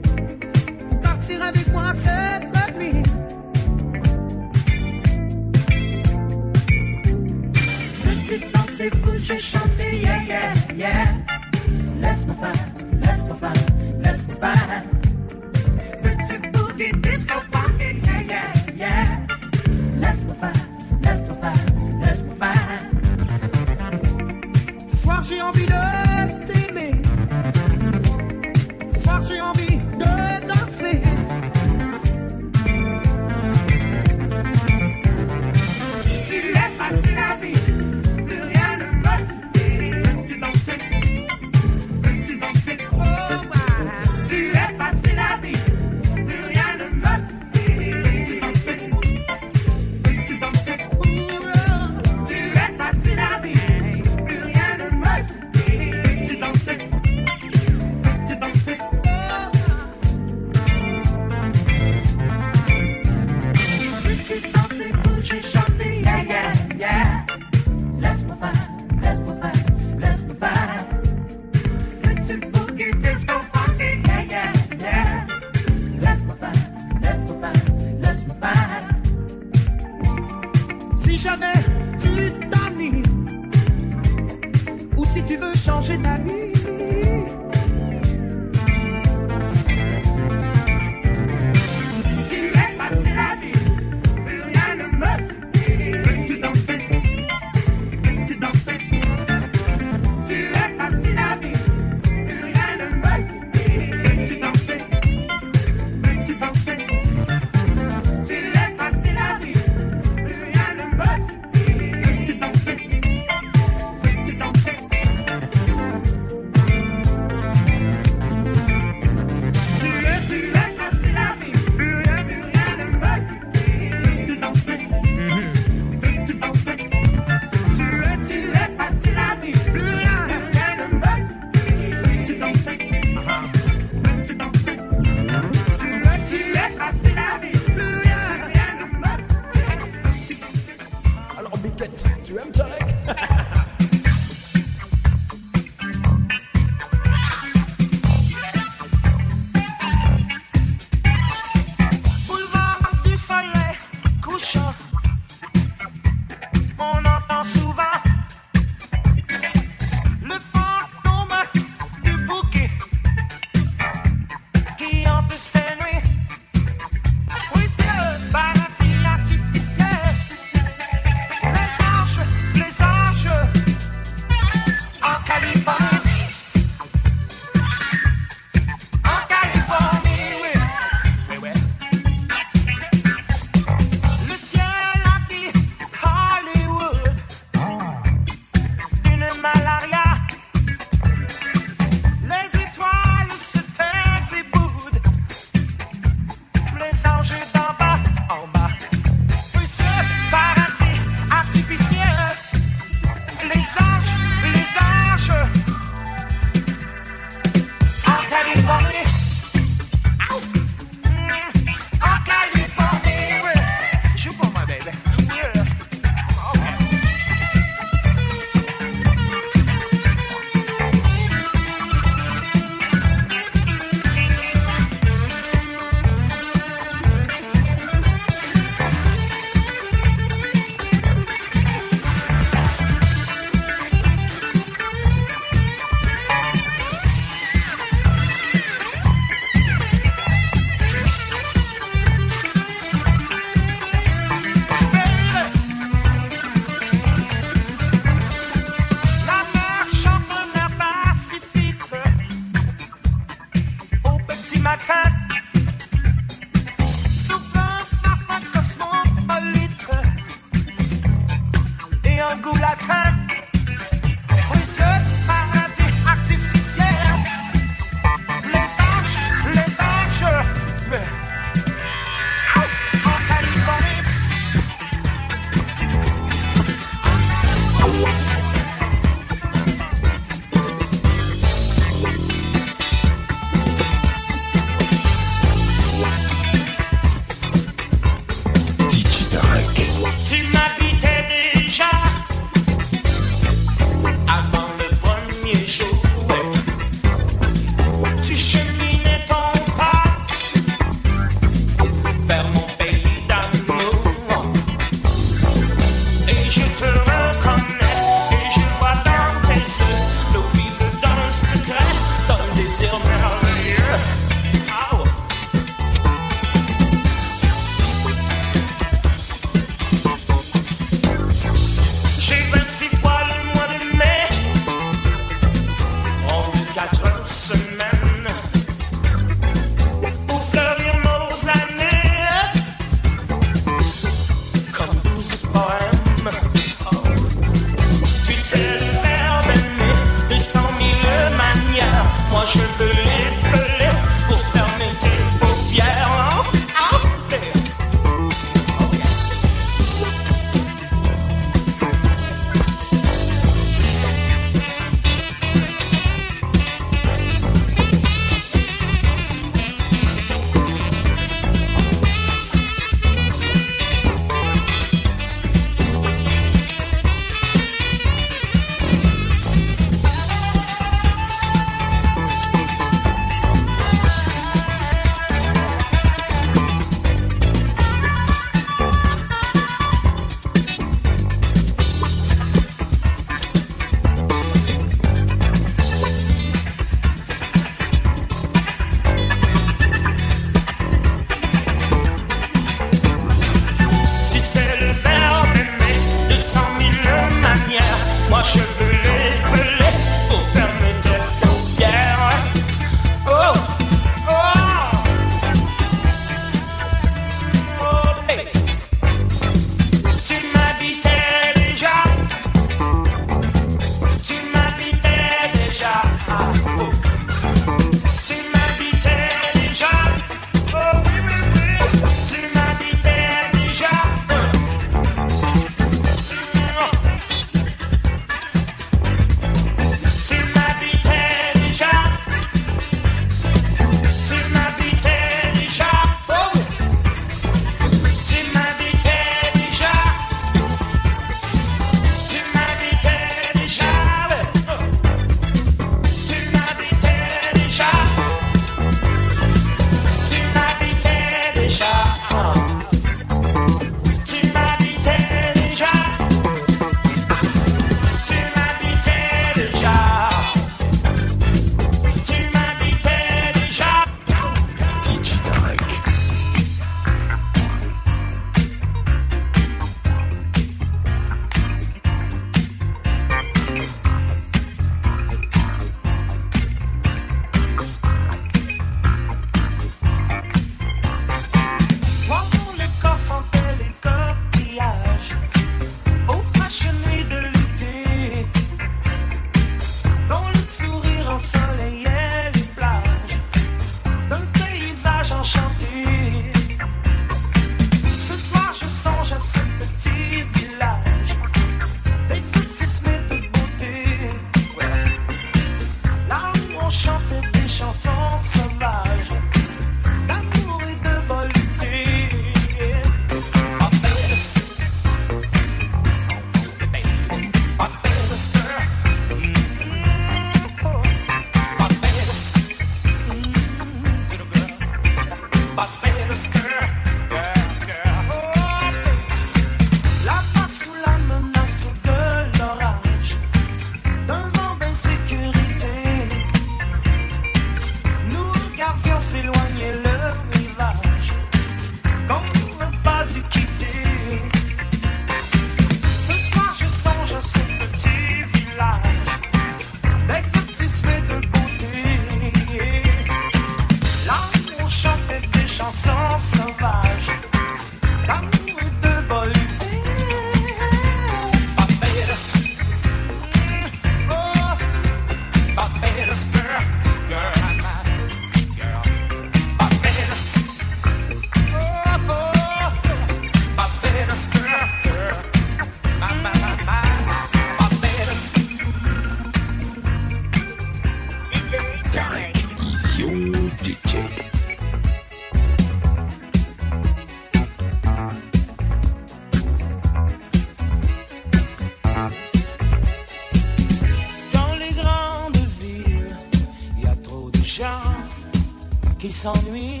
s'ennuie, 599.36 600.00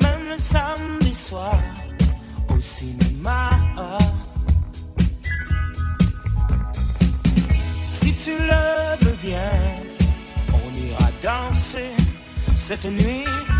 même 0.00 0.24
le 0.32 0.36
samedi 0.36 1.14
soir 1.14 1.56
au 2.48 2.60
cinéma. 2.60 3.50
Si 7.86 8.12
tu 8.24 8.32
le 8.32 9.04
veux 9.04 9.18
bien, 9.22 9.52
on 10.48 10.68
ira 10.88 11.08
danser 11.22 11.92
cette 12.56 12.86
nuit. 12.86 13.51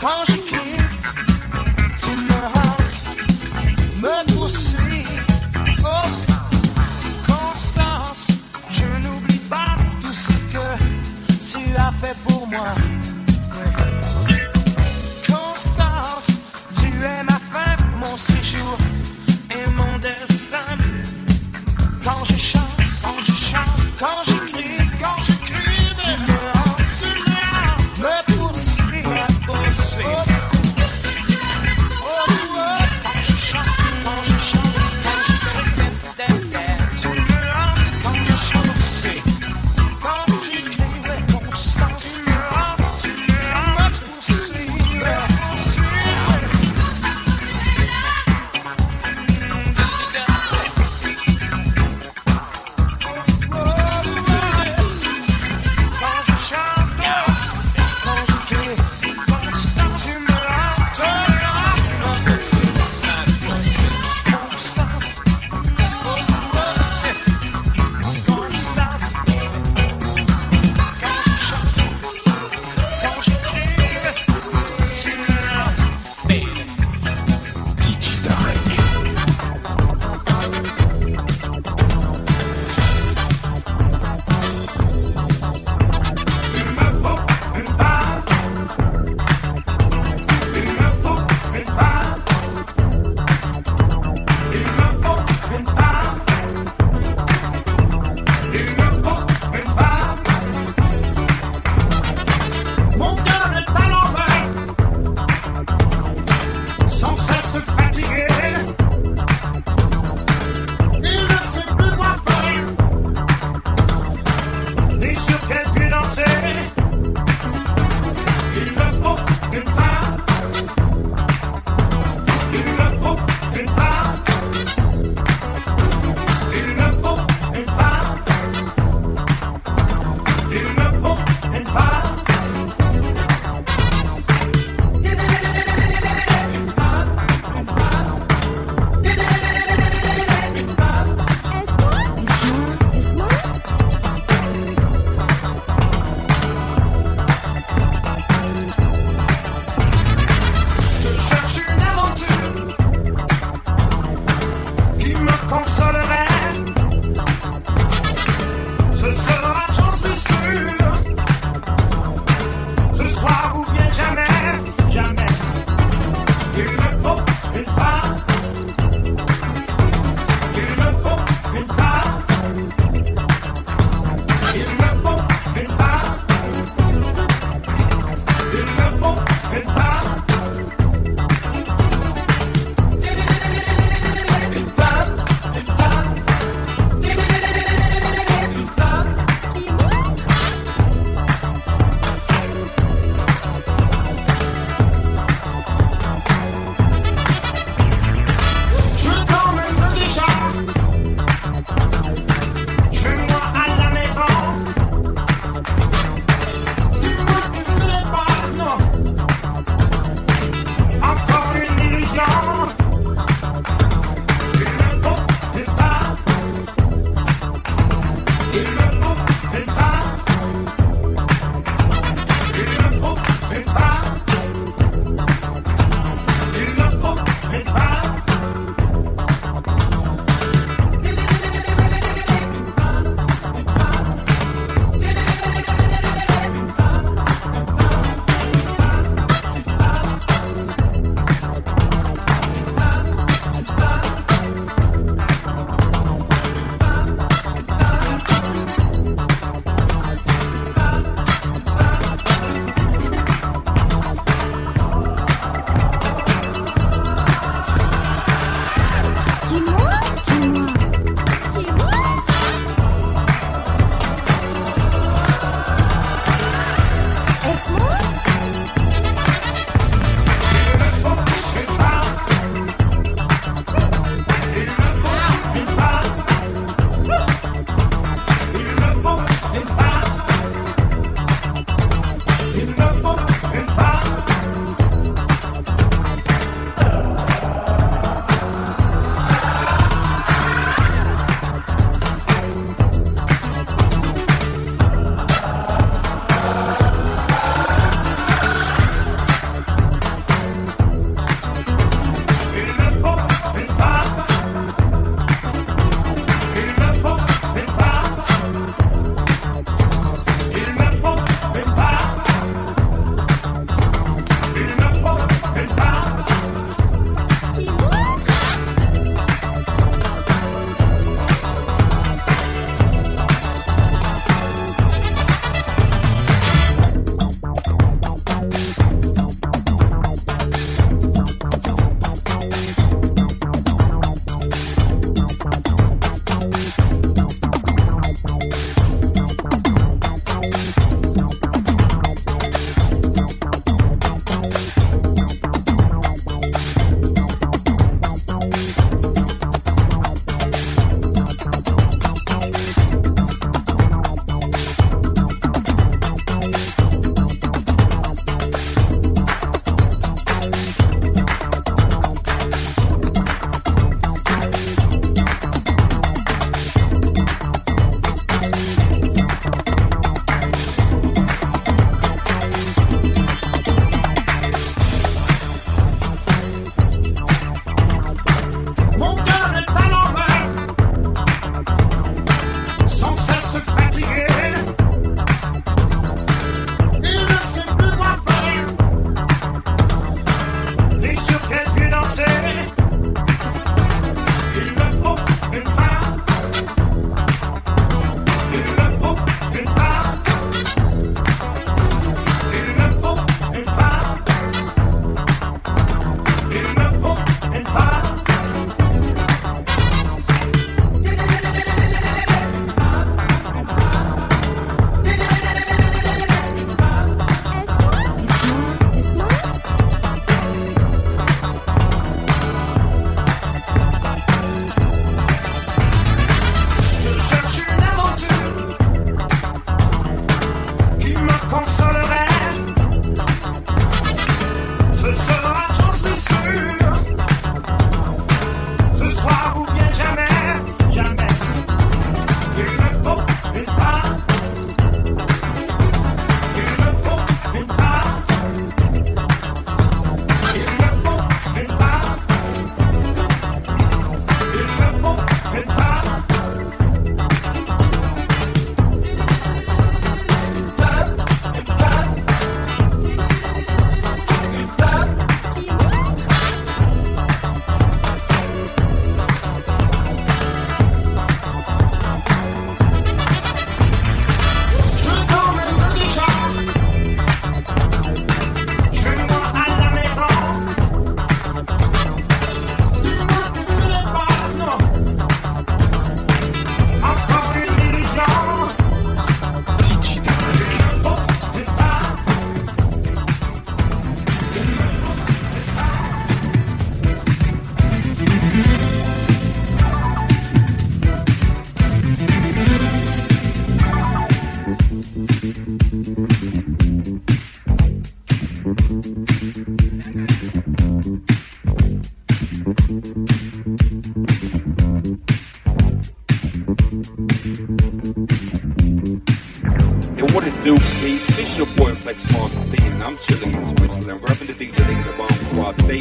Cause 0.00 0.50
you 0.50 0.79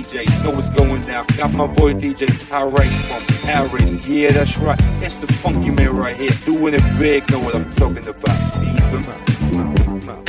DJ. 0.04 0.44
Know 0.44 0.52
what's 0.52 0.70
going 0.70 1.02
down. 1.02 1.26
Got 1.38 1.54
my 1.54 1.68
boy 1.68 1.94
DJ 1.94 2.28
Tyrek 2.28 2.88
from 3.08 3.50
Harry's. 3.50 4.08
Yeah, 4.08 4.32
that's 4.32 4.58
right. 4.58 4.80
It's 5.04 5.18
the 5.18 5.28
funky 5.28 5.72
man 5.72 5.96
right 5.96 6.16
here. 6.16 6.30
Doing 6.46 6.74
it 6.74 6.84
big. 6.98 7.30
Know 7.32 7.40
what 7.40 7.56
I'm 7.56 7.70
talking 7.72 8.08
about. 8.08 8.60
Music, 8.60 8.84
him 8.86 10.10
out. 10.10 10.24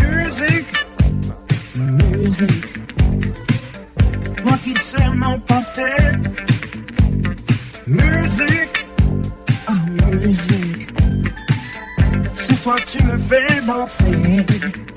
Music. 0.00 0.66
Music. 1.76 2.80
Moi 4.42 4.56
qui 4.64 4.74
sais 4.76 5.08
m'emporter. 5.14 6.16
Musique. 7.86 8.86
Oh, 9.68 9.72
ah, 9.72 10.10
musique. 10.12 10.88
Ce 12.36 12.54
soir 12.56 12.78
tu 12.86 13.02
me 13.04 13.18
fais 13.18 13.60
danser. 13.66 14.89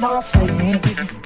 not 0.00 1.25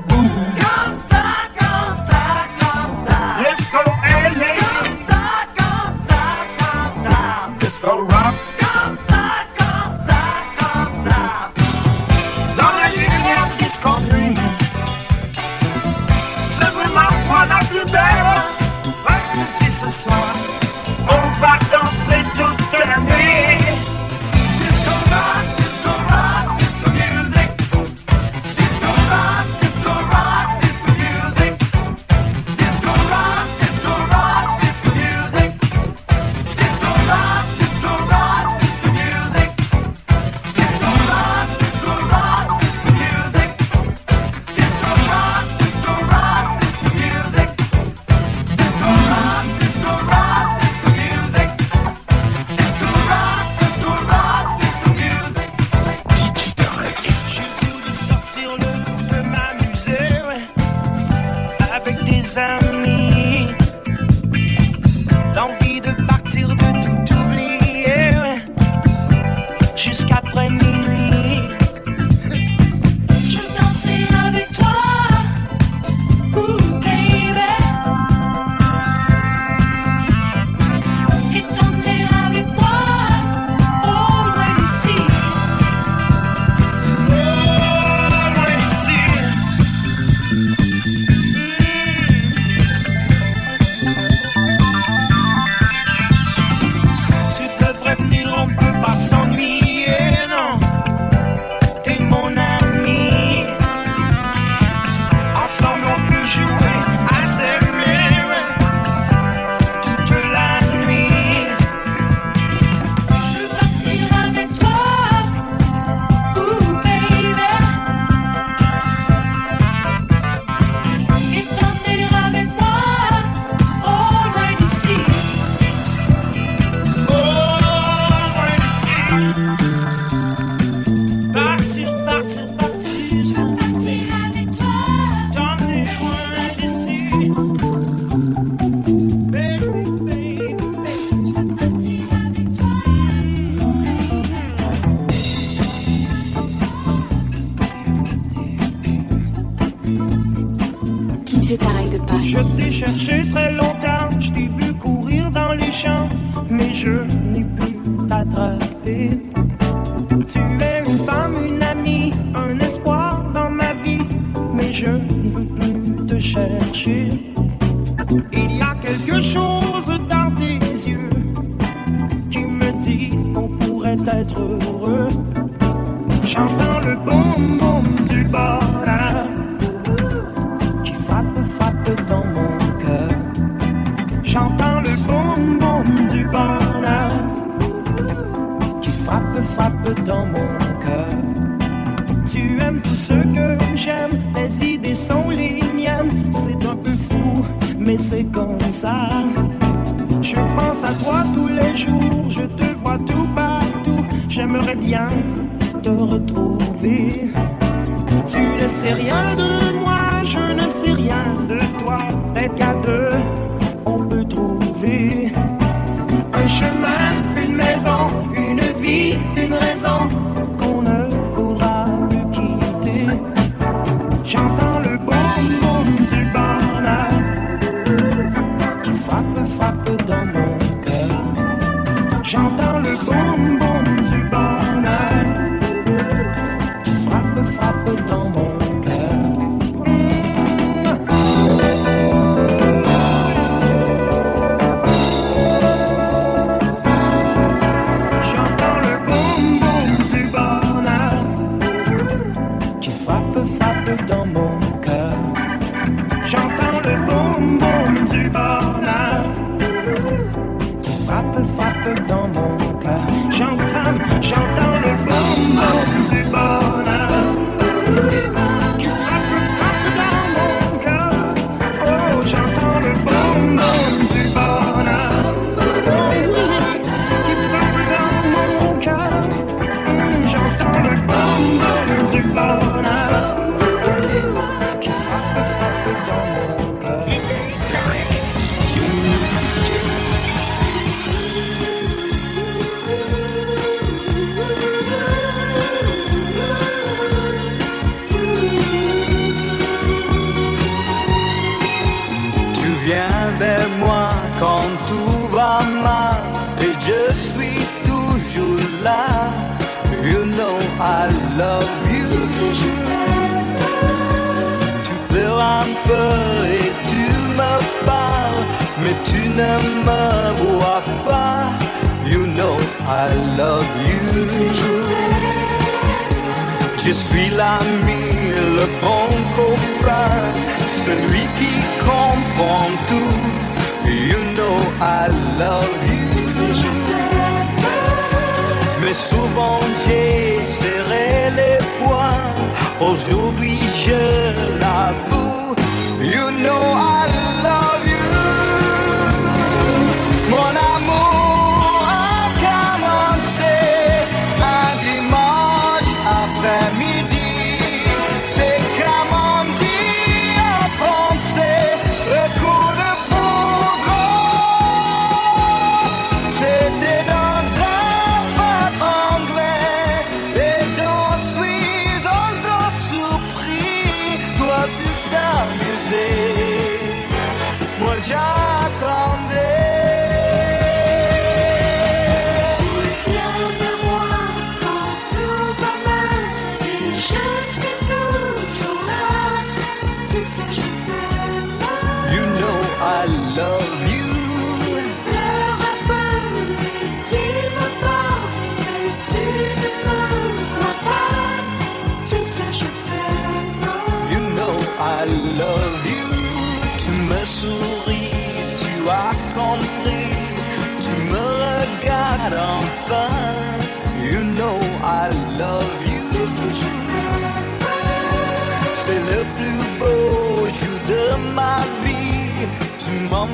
so. 0.00 0.31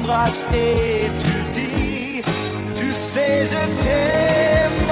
vache 0.09 0.43
et 0.55 1.11
tu 1.23 1.37
dis, 1.55 2.23
tu 2.75 2.91
sais, 2.91 3.45
je 3.53 3.63
t'aime. 3.83 4.88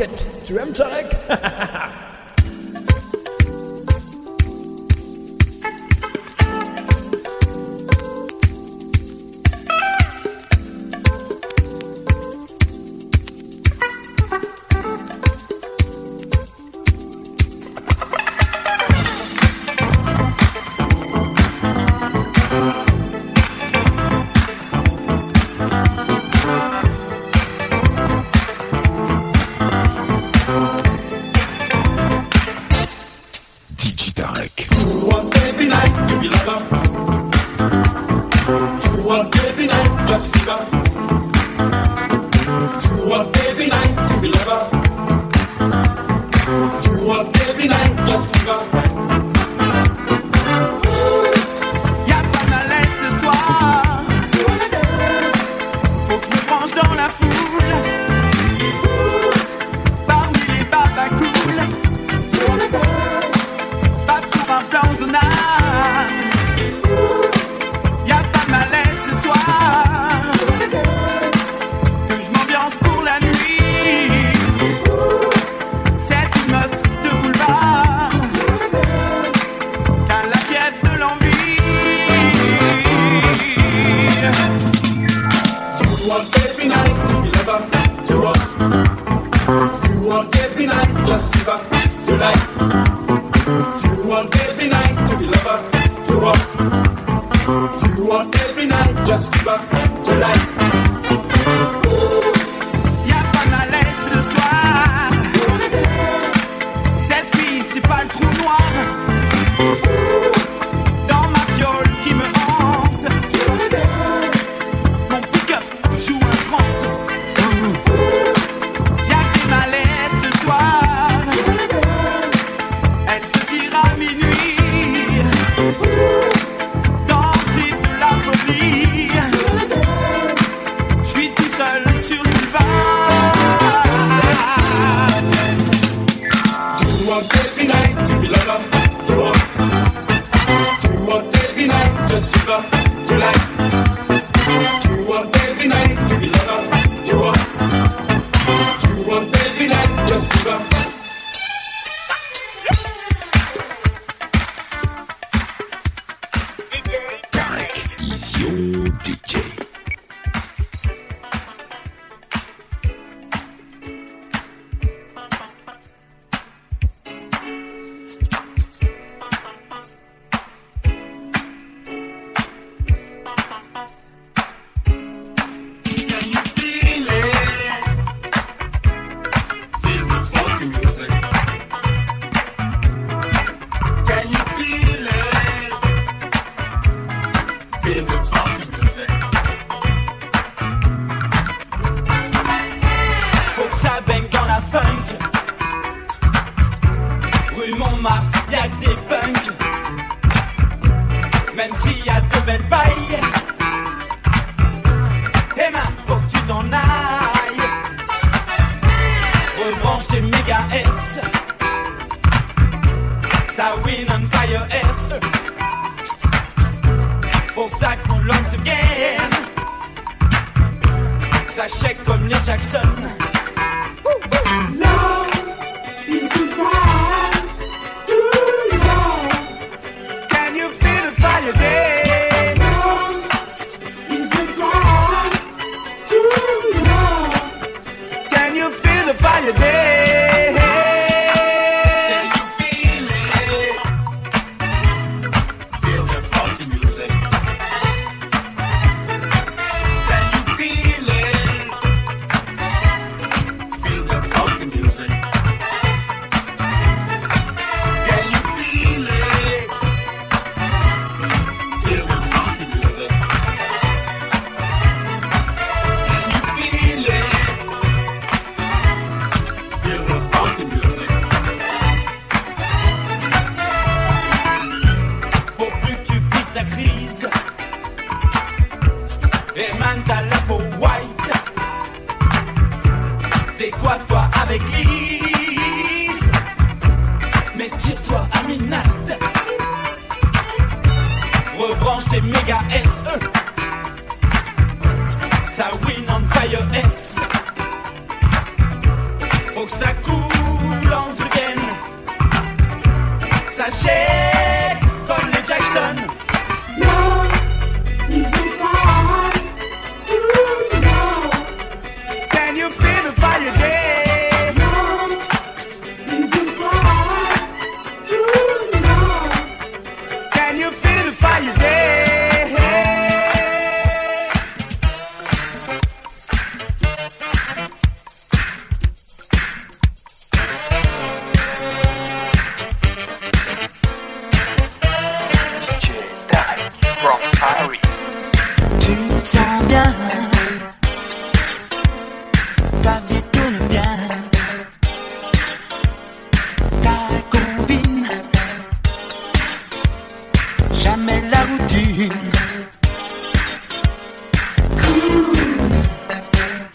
rocket 0.00 0.18
to 0.46 0.54
Remtarek. 0.54 1.66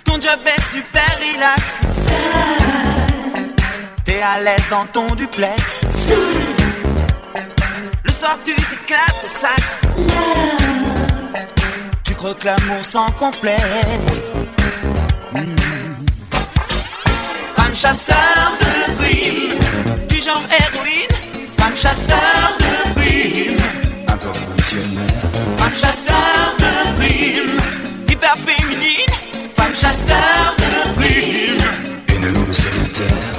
Ton 0.03 0.21
job 0.21 0.39
est 0.45 0.61
super 0.71 1.03
relax, 1.17 1.63
t'es 4.03 4.21
à 4.21 4.39
l'aise 4.39 4.67
dans 4.69 4.85
ton 4.85 5.15
duplex. 5.15 5.81
Le 8.03 8.11
soir 8.11 8.37
tu 8.45 8.53
t'éclates 8.53 9.25
au 9.25 9.27
sax. 9.27 9.81
Tu 12.03 12.13
crois 12.13 12.35
que 12.35 12.45
l'amour 12.45 12.85
sans 12.85 13.09
complexe. 13.13 14.31
Mm. 15.33 15.55
Femme 17.55 17.75
chasseur 17.75 18.57
de 18.59 18.91
primes, 18.97 20.07
du 20.07 20.21
genre 20.21 20.43
héroïne. 20.51 21.17
Femme 21.57 21.75
chasseur 21.75 22.57
de 22.59 22.93
primes, 22.93 23.57
Un 24.15 24.17
peu 24.17 24.29
révolutionnaire. 24.29 25.21
femme 25.57 25.73
chasseur 25.73 26.55
de 26.57 26.95
primes. 26.95 27.59
Hyper 28.09 28.35
féminine, 28.37 29.13
femme 29.57 29.75
chasseur 29.75 30.55
de 30.57 30.93
primes. 30.93 32.15
Une 32.15 32.33
loupe 32.33 32.53
solitaire. 32.53 33.34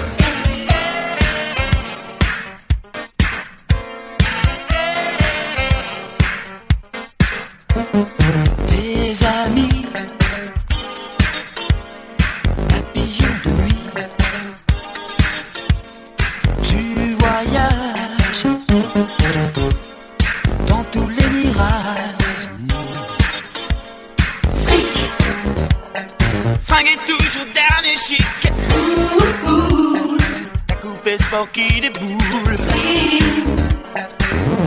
Qui 31.44 31.80
déboule. 31.80 32.56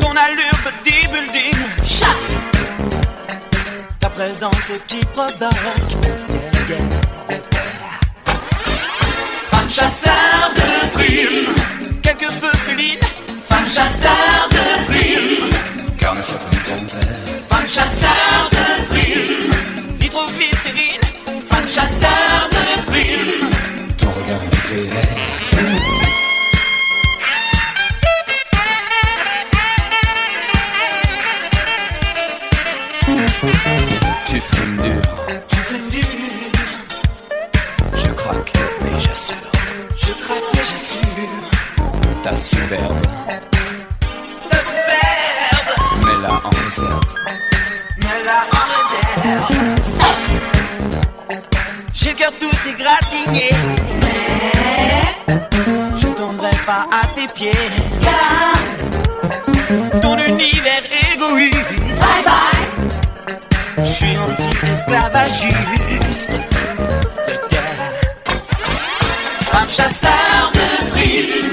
Ton 0.01 0.11
allure 0.11 0.59
bodybuilding. 0.63 1.55
Chat 1.83 2.15
ta 3.99 4.09
présence 4.09 4.71
qui 4.87 4.99
provoque. 5.13 5.33
Yeah, 5.39 6.35
yeah, 6.69 6.77
yeah. 7.29 7.39
Femme 9.51 9.69
chasseur 9.69 10.51
de 10.55 10.89
primes, 10.93 11.55
quelque 12.01 12.31
peu 12.39 12.51
féline. 12.65 12.99
Femme 13.49 13.65
chasseur 13.65 14.49
de 14.51 14.85
primes, 14.85 15.49
Carnet 15.99 16.21
sur 16.21 16.37
compteur. 16.67 17.01
femme 17.49 17.67
chasseur 17.67 18.49
de 18.51 18.85
primes. 18.85 19.51
Nitroglycérine, 19.99 21.01
femme 21.49 21.67
chasseur 21.67 22.18
à 56.79 57.05
tes 57.15 57.27
pieds. 57.27 57.51
Car 58.01 58.53
ton 60.01 60.17
univers 60.17 60.83
égoïste. 61.13 61.99
Bye 61.99 62.23
bye. 62.25 62.65
Je 63.79 63.83
suis 63.83 64.17
anti-esclavagiste. 64.17 66.31
Femme 69.51 69.69
chasseur 69.69 70.51
de 70.53 70.89
primes. 70.91 71.51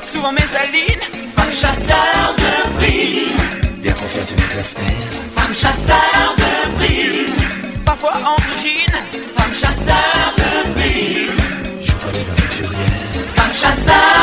Souvent 0.00 0.32
mésaline. 0.32 1.02
Femme 1.36 1.52
chasseur 1.52 2.34
de 2.38 2.52
primes. 2.78 3.36
Viens 3.82 3.94
faire 3.94 4.26
tu 4.26 4.34
m'exaspères. 4.34 5.12
Femme 5.36 5.54
chasseur 5.54 6.34
de 6.38 6.52
primes. 6.78 7.34
Parfois 7.84 8.12
androgyne. 8.14 8.98
Femme 9.36 9.54
chasseur 9.54 10.34
de 10.38 10.50
primes. 10.72 11.36
Je 11.82 11.92
crois 11.92 12.12
des 12.12 12.30
aventurières. 12.30 13.12
Femme 13.36 13.52
chasseur 13.52 14.13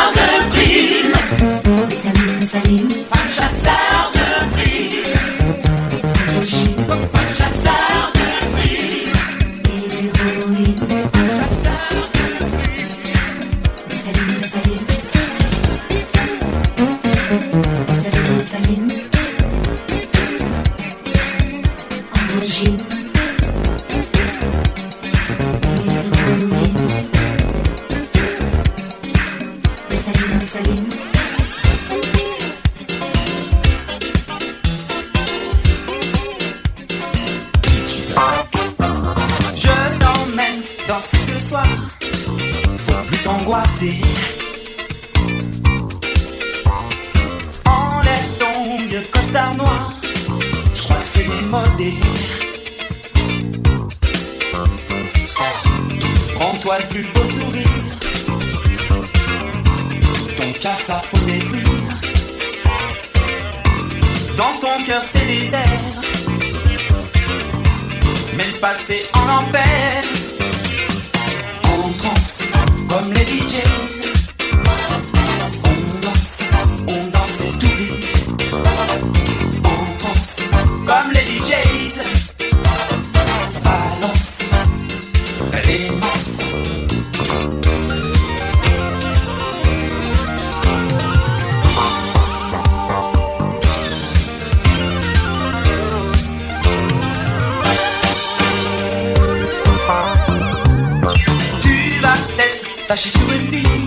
peut-être 102.91 102.99
fâché 102.99 103.09
sur 103.09 103.31
une 103.31 103.41
fille, 103.41 103.80